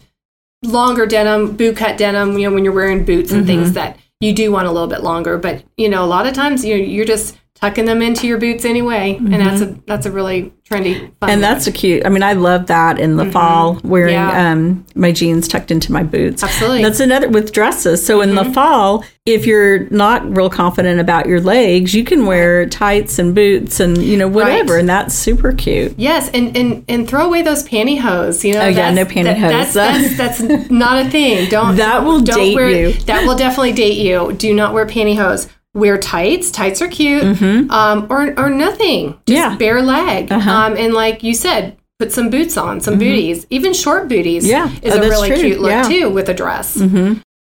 [0.64, 3.48] longer denim, boot cut denim, you know, when you're wearing boots and Mm-hmm.
[3.48, 5.38] things that you do want a little bit longer.
[5.38, 8.64] But, you know, a lot of times you're, you're just tucking them into your boots
[8.66, 9.16] anyway.
[9.18, 11.30] And that's a that's a really trendy fun Mm-hmm.
[11.30, 12.06] and that's a cute.
[12.06, 14.30] I mean, I love that in the fall, wearing Mm-hmm.
[14.38, 14.52] Yeah.
[14.52, 16.44] um, my jeans tucked into my boots.
[16.44, 16.84] Absolutely.
[16.84, 18.06] That's another with dresses.
[18.06, 22.66] So in the fall, if you're not real confident about your legs, you can wear
[22.68, 24.80] tights and boots and you know whatever, Right.
[24.82, 25.94] and that's super cute.
[25.98, 28.44] Yes, and, and and throw away those pantyhose.
[28.44, 29.74] You know, Oh, yeah, no that- pantyhose.
[29.74, 31.50] that's, that's that's not a thing.
[31.50, 32.94] Don't That will don't date wear, you.
[33.06, 34.34] That will definitely date you.
[34.34, 35.50] Do not wear pantyhose.
[35.76, 36.52] Wear tights.
[36.52, 37.42] Tights are cute.
[37.72, 39.18] Um, or or nothing.
[39.26, 39.34] Just Mm-hmm.
[39.34, 39.48] Yeah.
[39.48, 39.58] Uh-huh.
[39.58, 40.32] bare leg.
[40.32, 44.46] Um, and like you said, put some boots on, some booties, even short booties.
[44.48, 44.74] Mm-hmm.
[44.74, 44.80] Yeah.
[44.82, 45.38] is Oh, a really true.
[45.40, 45.82] cute look Yeah.
[45.84, 45.92] Mm-hmm.
[45.92, 46.78] too with a dress.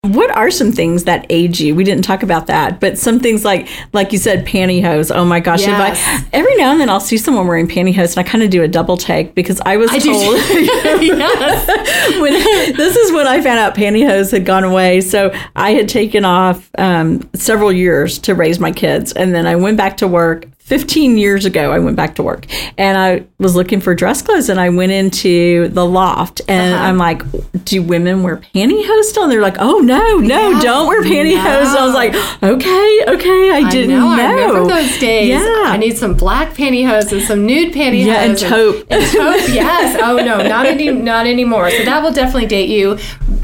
[0.04, 1.74] What are some things that age you?
[1.74, 5.14] We didn't talk about that, but some things like, like you said, pantyhose.
[5.14, 5.64] Oh my gosh!
[5.64, 8.52] If I- every now and then I'll see someone wearing pantyhose, and I kind of
[8.52, 10.34] do a double take because I was I told
[12.22, 12.34] when
[12.78, 15.02] this is when I found out pantyhose had gone away.
[15.02, 19.56] So I had taken off um, several years to raise my kids, and then I
[19.56, 20.46] went back to work.
[20.68, 22.46] 15 years ago, I went back to work
[22.78, 26.84] and I was looking for dress clothes and I went into the loft and Uh-huh.
[26.84, 27.22] I'm like,
[27.64, 29.24] Do women wear pantyhose still?
[29.24, 30.60] And they're like, Oh, no, no, Yeah.
[30.62, 31.74] don't wear pantyhose.
[31.74, 34.22] I was like, Okay, okay, I I didn't know, know.
[34.22, 35.30] I remember those days.
[35.30, 35.64] Yeah.
[35.68, 38.06] I need some black pantyhose and some nude pantyhose.
[38.06, 38.86] Yeah, and taupe.
[38.90, 39.98] And taupe, yes.
[40.04, 41.72] Oh no, not any, not anymore.
[41.72, 42.98] So that will definitely date you.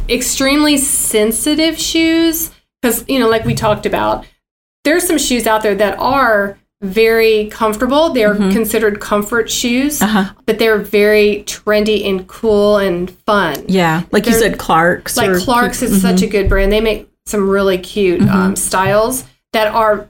[0.09, 4.25] Extremely sensitive shoes, because you know, like we talked about,
[4.83, 8.09] there's some shoes out there that are very comfortable.
[8.11, 10.17] They're considered comfort shoes, Mm-hmm.
[10.17, 10.33] Uh-huh.
[10.45, 13.65] but they're very trendy and cool and fun.
[13.67, 15.17] Yeah, like you They're- said, Clarks.
[15.17, 16.71] Like Clarks is such a good brand.
[16.71, 20.09] They make some really cute um, styles that are.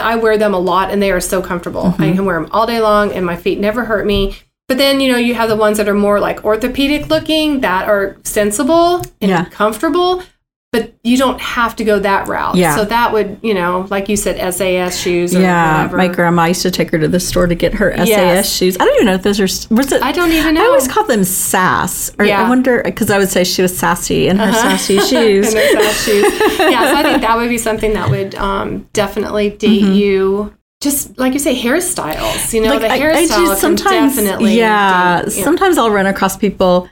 [0.00, 1.94] I wear them a lot, and they are so comfortable.
[1.98, 4.36] I can wear them all day long, and my feet never hurt me.
[4.68, 7.88] But then you know you have the ones that are more like orthopedic looking that
[7.88, 9.44] are sensible and Yeah.
[9.46, 10.22] comfortable.
[10.72, 12.54] But you don't have to go that route.
[12.54, 12.76] Yeah.
[12.76, 15.96] So that would, you know, like you said, SAS shoes or Yeah, whatever.
[15.96, 18.52] my grandma used to take her to the store to get her SAS Yes.
[18.56, 18.76] shoes.
[18.78, 19.74] I don't even know if those are.
[19.74, 20.00] Was it?
[20.00, 20.62] I don't even know.
[20.62, 22.12] I always call them sass.
[22.20, 22.44] Or Yeah.
[22.44, 25.48] I wonder because I would say she was sassy in her sassy shoes.
[25.48, 26.24] and their fast shoes.
[26.60, 30.54] Yeah, so I think that would be something that would um, definitely date you.
[30.80, 32.54] Just like you say, hairstyles.
[32.54, 34.56] You know, the I- I just can definitely.
[34.56, 35.22] yeah.
[35.22, 35.44] date, you know.
[35.44, 36.88] Sometimes I'll run across people.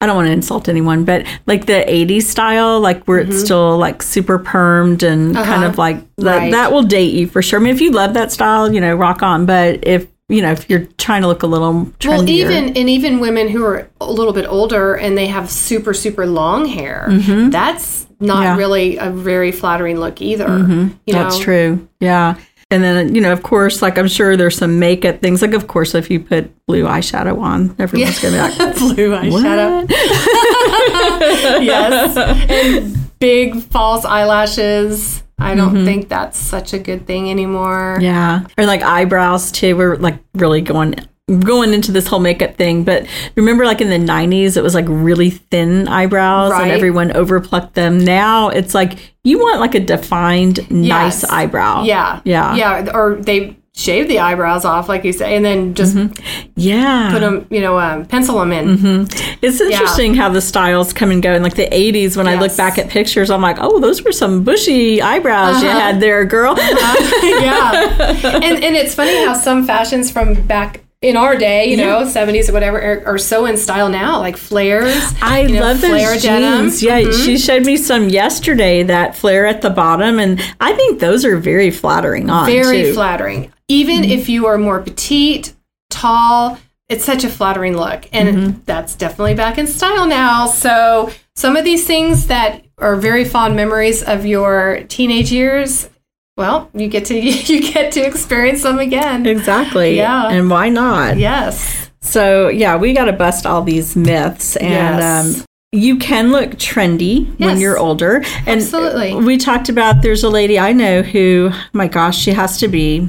[0.00, 3.78] I don't want to insult anyone, but like the '80s style, like where it's still
[3.78, 5.52] like super permed and kind Mm-hmm.
[5.52, 5.66] Uh-huh.
[5.66, 6.36] of like that.
[6.36, 6.52] Right.
[6.52, 7.58] That will date you for sure.
[7.58, 9.46] I mean, if you love that style, you know, rock on.
[9.46, 12.90] But if you know, if you're trying to look a little trendier, Well, even and
[12.90, 17.06] even women who are a little bit older and they have super super long hair,
[17.50, 18.42] that's not Mm-hmm.
[18.42, 18.56] Yeah.
[18.56, 20.58] really a very flattering look either.
[20.58, 21.42] You That's know?
[21.44, 21.88] true.
[22.00, 22.36] Yeah.
[22.70, 25.40] And then, you know, of course, like I'm sure there's some makeup things.
[25.40, 29.10] Like, of course, if you put blue eyeshadow on, everyone's going to be like, Blue
[29.10, 29.88] eyeshadow.
[31.62, 32.16] yes.
[32.16, 35.22] And big false eyelashes.
[35.38, 35.84] I don't Mm-hmm.
[35.84, 37.98] think that's such a good thing anymore.
[38.00, 38.46] Yeah.
[38.58, 39.76] Or like eyebrows too.
[39.76, 40.94] We're like really going
[41.40, 42.84] going into this whole makeup thing.
[42.84, 46.62] But remember like in the 90s, it was like really thin eyebrows Right.
[46.64, 47.98] and everyone overplucked them.
[47.98, 51.24] Now it's like you want like a defined, nice Yes.
[51.24, 51.82] eyebrow.
[51.82, 52.20] Yeah.
[52.24, 52.54] Yeah.
[52.54, 52.90] Yeah.
[52.94, 55.96] Or they shave the eyebrows off, like you say, and then just
[56.54, 57.10] Yeah.
[57.10, 59.08] put them, you know, um, pencil them in.
[59.42, 61.32] It's interesting how the styles come and go.
[61.34, 64.12] In like the 80s, when I look back at pictures, I'm like, oh, those were
[64.12, 65.78] some bushy eyebrows you Uh-huh.
[65.80, 66.54] had there, girl.
[67.22, 67.72] yeah.
[68.46, 72.48] And, and it's funny how some fashions from back in our day, you know, 70s
[72.48, 74.94] or whatever, are, are so in style now, like flares.
[75.22, 76.64] I you know, love flare those denim.
[76.64, 76.82] jeans.
[76.82, 77.24] Yeah, mm-hmm.
[77.24, 81.36] she showed me some yesterday that flare at the bottom, and I think those are
[81.36, 82.46] very flattering on.
[82.46, 82.94] Very too.
[82.94, 83.52] flattering.
[83.68, 84.12] Even mm-hmm.
[84.12, 85.54] if you are more petite,
[85.90, 88.08] tall, it's such a flattering look.
[88.12, 88.60] And mm-hmm.
[88.64, 90.46] that's definitely back in style now.
[90.46, 95.88] So some of these things that are very fond memories of your teenage years,
[96.36, 99.26] well, you get to you get to experience them again.
[99.26, 99.96] Exactly.
[99.96, 100.28] Yeah.
[100.28, 101.18] And why not?
[101.18, 101.90] Yes.
[102.00, 105.38] So yeah, we got to bust all these myths, and Yes.
[105.40, 108.22] um, you can look trendy when you're older.
[108.46, 109.14] And Absolutely.
[109.16, 113.08] we talked about there's a lady I know who, my gosh, she has to be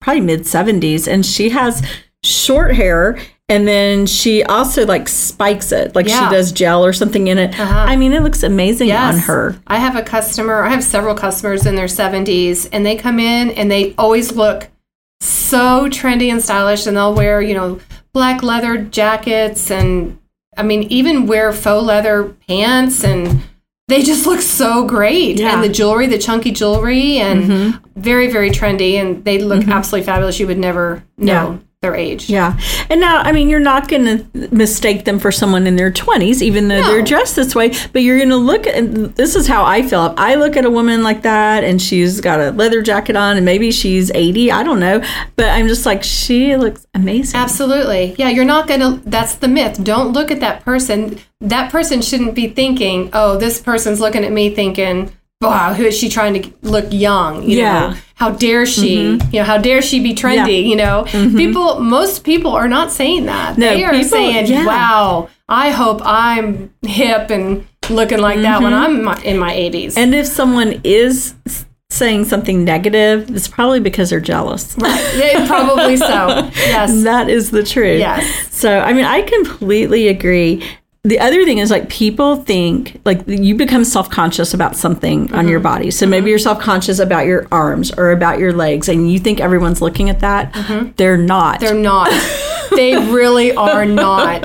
[0.00, 1.82] probably mid 70s and she has
[2.24, 3.18] short hair
[3.52, 6.28] and then she also like spikes it like Yeah.
[6.28, 7.58] she does gel or something in it.
[7.58, 7.84] Uh-huh.
[7.92, 9.56] I mean, it looks amazing on her.
[9.66, 13.50] I have a customer, I have several customers in their 70s, and they come in
[13.50, 14.68] and they always look
[15.20, 17.78] so trendy and stylish, and they'll wear, you know,
[18.12, 20.18] black leather jackets and,
[20.56, 23.42] I mean, even wear faux leather pants, and
[23.88, 25.38] they just look so great.
[25.38, 25.54] Yeah.
[25.54, 28.00] And the jewelry, the chunky jewelry, and Mm-hmm.
[28.00, 30.40] very, very trendy, and they look absolutely fabulous.
[30.40, 31.58] You would never know Yeah.
[31.82, 32.30] Their age.
[32.30, 32.56] Yeah.
[32.90, 36.40] And now, I mean, you're not going to mistake them for someone in their 20s,
[36.40, 39.64] even though they're dressed this way, but you're going to look at this is how
[39.64, 40.06] I feel.
[40.06, 43.36] If I look at a woman like that and she's got a leather jacket on
[43.36, 45.02] and maybe she's 80, I don't know,
[45.34, 47.40] but I'm just like, she looks amazing.
[47.40, 48.14] Absolutely.
[48.16, 49.82] Yeah, you're not going to, that's the myth.
[49.82, 51.18] Don't look at that person.
[51.40, 55.10] That person shouldn't be thinking, oh, this person's looking at me thinking,
[55.50, 57.42] wow, who is she trying to look young?
[57.42, 57.72] You Yeah.
[57.72, 58.96] know, how dare she?
[58.96, 59.34] Mm-hmm.
[59.34, 60.66] You know, how dare she be trendy?
[60.66, 61.36] You know, mm-hmm.
[61.36, 63.58] people, most people are not saying that.
[63.58, 64.64] No, they are people- saying, yeah.
[64.64, 68.84] wow, I hope I'm hip and looking like that when mm-hmm.
[68.84, 69.96] I'm in my, in my 80s.
[69.96, 71.34] And if someone is
[71.90, 74.76] saying something negative, it's probably because they're jealous.
[74.78, 76.50] Yeah, probably so.
[76.54, 77.02] Yes.
[77.02, 77.98] That is the truth.
[77.98, 78.24] Yes.
[78.50, 80.64] So, I mean, I completely agree.
[81.04, 85.48] The other thing is like people think like you become self conscious about something on
[85.48, 85.64] your mm-hmm.
[85.64, 85.90] body.
[85.90, 86.28] So maybe mm-hmm.
[86.28, 90.10] you're self conscious about your arms or about your legs, and you think everyone's looking
[90.10, 90.52] at that.
[90.52, 90.92] Mm-hmm.
[90.96, 91.58] They're not.
[91.58, 92.12] They're not.
[92.76, 94.44] they really are not.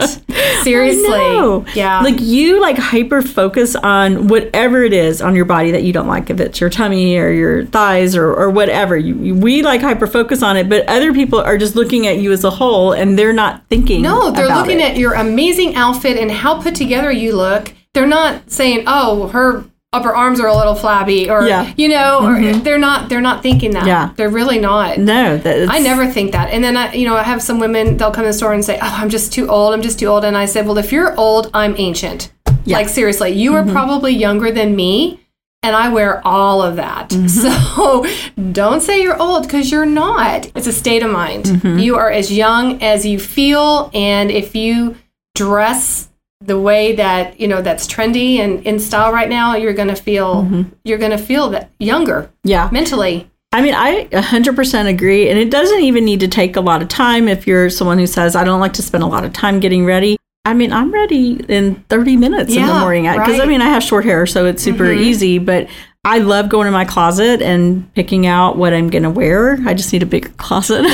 [0.63, 1.63] Seriously.
[1.75, 2.01] Yeah.
[2.01, 6.07] Like you like hyper focus on whatever it is on your body that you don't
[6.07, 8.97] like, if it's your tummy or your thighs or, or whatever.
[8.97, 12.17] You, you- we like hyper focus on it, but other people are just looking at
[12.17, 14.01] you as a whole and they're not thinking.
[14.01, 14.91] no, they're looking it.
[14.91, 17.73] at your amazing outfit and how put together you look.
[17.93, 21.71] They're not saying, "Oh, her upper arms are a little flabby," or Yeah.
[21.77, 22.63] you know, or mm-hmm.
[22.63, 23.09] they're not.
[23.09, 23.85] They're not thinking that.
[23.85, 24.11] Yeah.
[24.15, 24.97] They're really not.
[24.97, 26.51] No, I never think that.
[26.51, 27.97] And then I, you know, I have some women.
[27.97, 29.73] They'll come in the store and say, "Oh, I'm just too old.
[29.73, 32.31] I'm just too old." And I said, "Well, if you're old, I'm ancient.
[32.65, 33.71] Like seriously, you are mm-hmm.
[33.71, 35.21] probably younger than me."
[35.63, 37.09] And I wear all of that.
[37.09, 37.27] Mm-hmm.
[37.77, 38.05] So
[38.51, 40.49] don't say you're old because you're not.
[40.55, 41.61] It's a state of mind.
[41.63, 43.89] You are as young as you feel.
[43.93, 44.95] And if you
[45.35, 46.09] dress
[46.41, 49.95] the way that, you know, that's trendy and in style right now, you're going to
[49.95, 52.69] feel, you're going to feel that younger Yeah.
[52.71, 53.29] mentally.
[53.53, 55.29] I mean, I 100% agree.
[55.29, 58.05] And it doesn't even need to take a lot of time if you're someone who
[58.05, 60.17] says, I don't like to spend a lot of time getting ready.
[60.45, 63.03] I mean, I'm ready in 30 minutes in the morning.
[63.03, 63.39] Because, I right.
[63.39, 63.49] Mm-hmm.
[63.49, 65.39] mean, I have short hair, so it's super easy.
[65.39, 65.67] But
[66.05, 69.57] I love going to my closet and picking out what I'm going to wear.
[69.65, 70.85] I just need a bigger closet.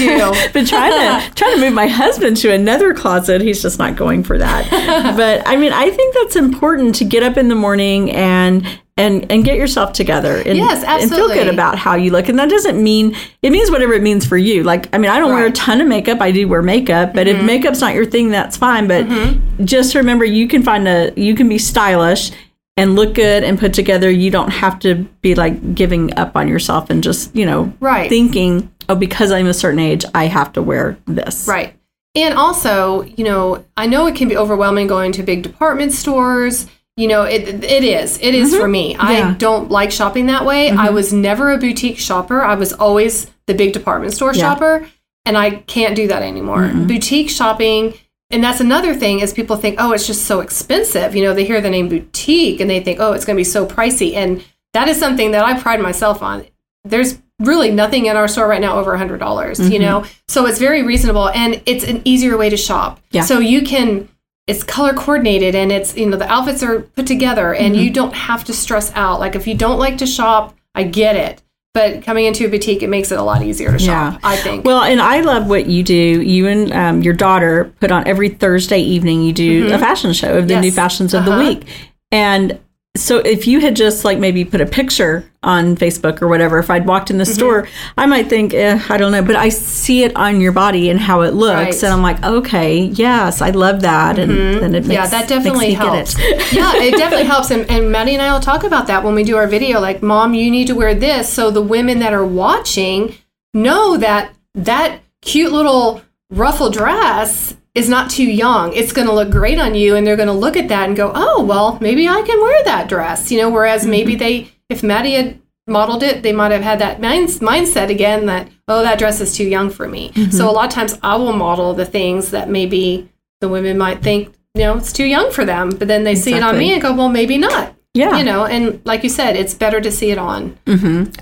[0.00, 0.32] You do.
[0.52, 3.40] been trying to trying to move my husband to another closet.
[3.40, 5.14] He's just not going for that.
[5.16, 9.30] but I mean, I think that's important to get up in the morning and and
[9.32, 12.28] and get yourself together and, Yes, and feel good about how you look.
[12.28, 14.62] And that doesn't mean it means whatever it means for you.
[14.62, 16.20] Like I mean, I don't wear a ton of makeup.
[16.20, 17.46] I do wear makeup, but if mm-hmm.
[17.46, 18.86] makeup's not your thing, that's fine.
[18.86, 19.64] But mm-hmm.
[19.64, 22.30] just remember, you can find a you can be stylish.
[22.78, 24.10] And look good and put together.
[24.10, 28.08] You don't have to be like giving up on yourself and just, you know, Right.
[28.08, 31.46] thinking, oh, because I'm a certain age, I have to wear this.
[31.46, 31.76] Right.
[32.14, 36.66] And also, you know, I know it can be overwhelming going to big department stores.
[36.96, 38.18] You know, it it is.
[38.20, 38.94] It is for me.
[38.94, 39.10] Mm-hmm.
[39.10, 39.20] Yeah.
[39.20, 39.30] Mm-hmm.
[39.30, 40.70] I don't like shopping that way.
[40.70, 42.42] I was never a boutique shopper.
[42.42, 44.40] I was always the big department store Yeah.
[44.40, 44.86] shopper,
[45.24, 46.70] and I can't do that anymore.
[46.74, 47.94] Boutique shopping
[48.32, 51.14] and that's another thing is people think, oh, it's just so expensive.
[51.14, 53.44] You know, they hear the name boutique and they think, oh, it's going to be
[53.44, 54.14] so pricey.
[54.14, 56.46] And that is something that I pride myself on.
[56.82, 59.58] There's really nothing in our store right now over a hundred dollars.
[59.70, 63.00] You know, so it's very reasonable and it's an easier way to shop.
[63.10, 63.22] Yeah.
[63.22, 64.08] So you can.
[64.48, 68.12] It's color coordinated and it's you know the outfits are put together and you don't
[68.14, 69.20] have to stress out.
[69.20, 71.40] Like if you don't like to shop, I get it.
[71.74, 74.14] But coming into a boutique, it makes it a lot easier to shop.
[74.14, 74.18] Yeah.
[74.22, 74.64] I think.
[74.66, 75.94] Well, and I love what you do.
[75.94, 79.22] You and um, your daughter put on every Thursday evening.
[79.22, 80.62] You do a fashion show of the Yes.
[80.64, 81.48] new fashions of the Uh-huh.
[81.48, 81.62] week,
[82.10, 82.58] and
[82.94, 86.68] so if you had just like maybe put a picture on Facebook or whatever, if
[86.70, 90.04] I'd walked in the store, I might think, eh, I don't know, but I see
[90.04, 91.82] it on your body and how it looks, Right.
[91.84, 95.72] and I'm like, okay, yes, I love that, and then it makes yeah, that definitely
[95.72, 96.14] helps.
[96.18, 96.52] it.
[96.52, 97.50] yeah, it definitely helps.
[97.50, 99.80] And, and Maddie and I will talk about that when we do our video.
[99.80, 103.14] Like, mom, you need to wear this, so the women that are watching
[103.54, 108.72] know that that cute little ruffle dress is not too young.
[108.72, 110.96] It's going to look great on you, and they're going to look at that and
[110.96, 114.18] go, "Oh, well, maybe I can wear that dress." You know, whereas maybe mm-hmm.
[114.18, 118.48] they, if Maddie had modeled it, they might have had that mind, mindset again that,
[118.68, 120.30] "Oh, that dress is too young for me." Mm-hmm.
[120.32, 124.02] So a lot of times, I will model the things that maybe the women might
[124.02, 125.70] think you know, it's too young for them.
[125.70, 127.74] But then they see it on me and go, well, maybe not.
[127.94, 128.16] Yeah.
[128.16, 130.56] You know, and like you said, it's better to see it on.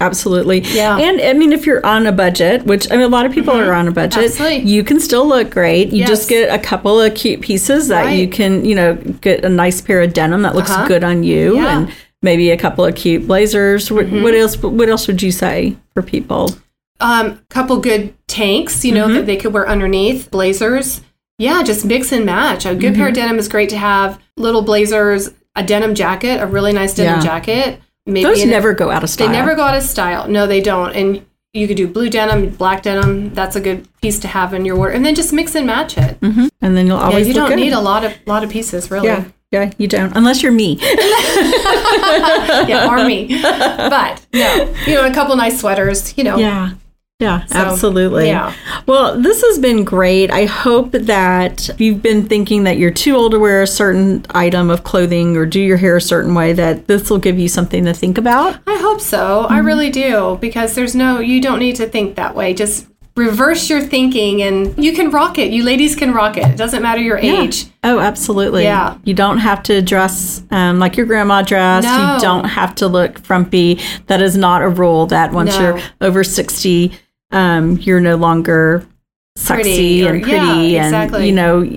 [0.01, 0.61] Absolutely.
[0.61, 0.99] Yeah.
[0.99, 3.57] And I mean, if you're on a budget, which I mean, a lot of people
[3.59, 4.71] are on a budget, Absolutely.
[4.71, 5.89] you can still look great.
[5.91, 6.09] You Yes.
[6.09, 8.19] just get a couple of cute pieces that Right.
[8.19, 10.87] you can, you know, get a nice pair of denim that looks Uh-huh.
[10.87, 11.79] good on you Yeah.
[11.79, 11.89] and
[12.23, 13.91] maybe a couple of cute blazers.
[13.91, 16.55] What, what else what else would you say for people?
[17.01, 19.15] Um, couple good tanks, you know, Mm-hmm.
[19.15, 21.01] that they could wear underneath blazers.
[21.39, 22.65] Yeah, just mix and match.
[22.67, 23.09] A good pair Mm-hmm.
[23.09, 24.19] of denim is great to have.
[24.37, 25.31] Little blazers,
[25.61, 27.25] a denim jacket, a really nice denim Yeah.
[27.25, 27.81] jacket.
[28.07, 29.29] Maybe Those in a- never go out of style.
[29.29, 30.27] They never go out of style.
[30.29, 30.93] No, they don't.
[30.95, 33.35] And you could do blue denim, black denim.
[33.35, 34.97] That's a good piece to have in your wardrobe.
[34.97, 36.19] And then just mix and match it.
[36.21, 36.47] Mm-hmm.
[36.63, 37.27] and then you'll always.
[37.27, 37.57] Yeah, you don't good.
[37.59, 39.07] need a lot of lot of pieces, really.
[39.09, 39.25] yeah.
[39.53, 40.13] Yeah, you don't.
[40.17, 40.79] Unless you're me.
[42.69, 43.27] yeah, or me.
[43.43, 46.17] But no, you know, a couple nice sweaters.
[46.17, 46.71] You know, Yeah.
[47.21, 48.27] Yeah, absolutely.
[48.29, 48.55] yeah.
[48.87, 50.31] Well, this has been great.
[50.31, 54.25] I hope that if you've been thinking that you're too old to wear a certain
[54.31, 57.47] item of clothing or do your hair a certain way, that this will give you
[57.49, 58.59] something to think about.
[58.67, 59.43] I hope so.
[59.45, 59.53] Mm-hmm.
[59.53, 61.21] I really do because there's no.
[61.21, 62.55] You don't need to think that way.
[62.55, 65.53] Just reverse your thinking, and you can rock it.
[65.53, 66.45] You ladies can rock it.
[66.45, 67.67] It doesn't matter your age.
[67.85, 68.63] Oh, absolutely.
[68.63, 68.97] Yeah.
[69.05, 71.87] You don't have to dress um, like your grandma dressed.
[71.87, 72.15] No.
[72.15, 73.79] You don't have to look frumpy.
[74.07, 75.61] That is not a rule that once No.
[75.77, 76.93] you're over 60,
[77.33, 78.87] um, you're no longer
[79.37, 80.37] sexy Pretty or- and pretty.
[80.37, 81.27] yeah, and, exactly.
[81.27, 81.69] you know,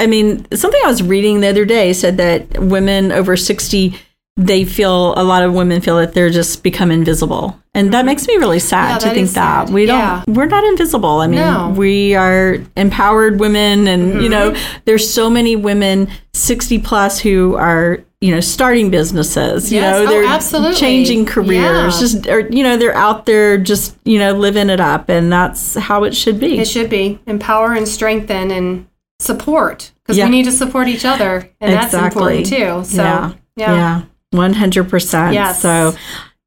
[0.00, 3.94] I mean, something I was reading the other day said that women over 60,
[4.36, 7.56] they feel, a lot of women feel that they're just become invisible.
[7.74, 8.92] And that makes me really sad Mm-hmm.
[8.94, 9.66] Yeah, to that think that.
[9.66, 9.74] sad.
[9.74, 10.24] We don't, Yeah.
[10.26, 11.20] we're not invisible.
[11.20, 11.72] I mean, No.
[11.76, 18.00] we are empowered women and you know there's so many women 60 plus who are
[18.20, 19.94] you know starting businesses you Yes.
[19.94, 20.74] know Oh, they're absolutely.
[20.76, 22.00] changing careers Yeah.
[22.00, 25.74] just or you know they're out there just you know living it up and that's
[25.74, 28.86] how it should be It should be empower and strengthen and
[29.20, 30.24] support because Yeah.
[30.24, 32.82] we need to support each other, and that's important too.
[32.84, 33.74] So yeah yeah.
[33.74, 34.02] yeah
[34.34, 35.60] 100% Yes.
[35.62, 35.94] so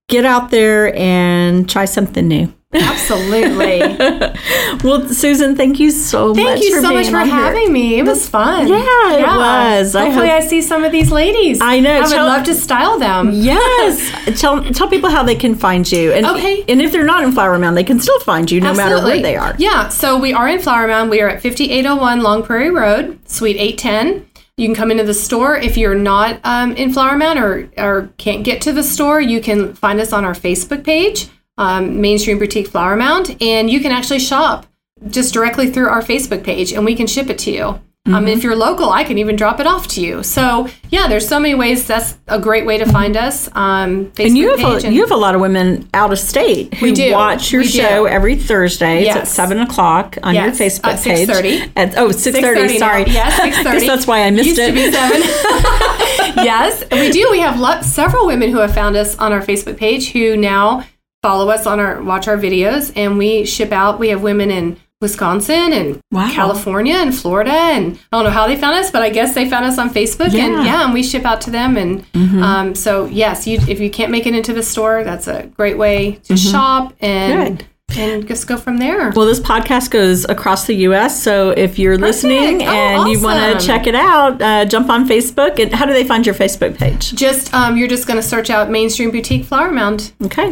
[0.10, 3.80] get out there and try something new absolutely.
[4.84, 7.36] well susan thank you so much Thank you for so much for on here.
[7.36, 8.00] having me.
[8.00, 8.68] It was fun.
[8.68, 9.96] Yeah, it was.
[9.96, 11.60] I Hopefully, hope- I, see some of these ladies.
[11.62, 11.92] I know.
[11.98, 13.32] I would Tell- love to style them.
[13.34, 14.40] Yes.
[14.42, 16.12] tell tell people how they can find you.
[16.14, 16.64] And Okay.
[16.68, 19.22] and if they're not in Flower Mound, they can still find you no matter where
[19.22, 19.56] they are.
[19.58, 21.10] Yeah, so we are in Flower Mound.
[21.10, 24.28] We are at 5801 Long Prairie Road, Suite 810.
[24.58, 25.56] You can come into the store.
[25.58, 29.42] If you're not um, in Flower Mound or, or can't get to the store, you
[29.42, 31.30] can find us on our Facebook page,
[31.62, 34.66] um, Mainstream Boutique Flower Mound, and you can actually shop
[35.10, 37.66] just directly through our Facebook page and we can ship it to you.
[37.68, 37.82] Um,
[38.14, 38.28] Mm-hmm.
[38.30, 40.24] if you're local, I can even drop it off to you.
[40.24, 41.86] So yeah, there's so many ways.
[41.86, 43.48] That's a great way to find us.
[43.54, 46.18] Um, Facebook And you have page a, you have a lot of women out of
[46.18, 47.12] state who We do.
[47.12, 47.78] watch your We do.
[47.80, 49.04] show every Thursday.
[49.06, 51.28] It's at seven o'clock on Yes, your Facebook page.
[51.30, 51.72] 6:30.
[51.76, 52.78] At, oh, 6.30, 6:30 now.
[52.80, 53.04] sorry.
[53.06, 53.88] Yes, I 6:30.
[53.88, 54.68] that's why I missed Used it.
[54.68, 55.22] to be seven.
[56.44, 57.28] yes, we do.
[57.32, 60.84] We have lo- several women who have found us on our Facebook page who now
[61.22, 64.00] follow us on our watch our videos, and we ship out.
[64.00, 66.30] We have women in Wisconsin and Wow.
[66.32, 69.50] California and Florida, and I don't know how they found us, but I guess they
[69.50, 70.46] found us on Facebook, Yeah.
[70.48, 70.56] Mm-hmm.
[70.58, 71.76] and yeah, and we ship out to them.
[71.78, 72.06] And
[72.44, 75.78] um, so yes, you, if you can't make it into the store, that's a great
[75.78, 77.56] way to shop and Mm-hmm.
[77.58, 77.66] Good.
[77.98, 79.12] And just go from there.
[79.16, 83.60] Well, this podcast goes across the U.S., so if you're listening Oh, and you want
[83.60, 85.60] to check it out, uh, jump on Facebook.
[85.60, 87.14] And how do they find your Facebook page?
[87.14, 90.12] just um, you're just going to search out Mainstream Boutique Flower Mound.
[90.24, 90.52] Okay,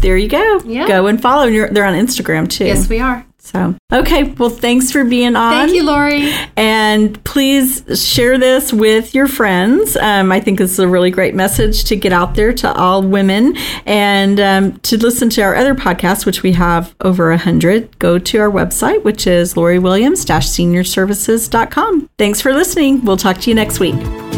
[0.00, 0.60] there you go.
[0.64, 0.86] Yeah.
[0.88, 1.44] Go and follow.
[1.46, 2.66] And you're, they're on Instagram too.
[2.66, 3.24] Yes, we are.
[3.44, 4.24] So, okay.
[4.24, 5.52] Well, thanks for being on.
[5.52, 6.32] Thank you, Lori.
[6.56, 9.98] And please share this with your friends.
[9.98, 13.02] Um, I think this is a really great message to get out there to all
[13.02, 13.54] women.
[13.84, 18.18] And um, to listen to our other podcasts, which we have over a hundred, go
[18.18, 22.08] to our website, which is loriwilliams-seniorservices.com.
[22.16, 23.04] Thanks for listening.
[23.04, 24.33] We'll talk to you next week.